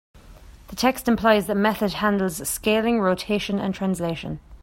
The 0.69 0.75
text 0.75 1.07
implies 1.07 1.45
that 1.45 1.53
method 1.57 1.93
handles 1.93 2.49
scaling, 2.49 3.01
rotation, 3.01 3.59
and 3.59 3.71
translation. 3.71 4.39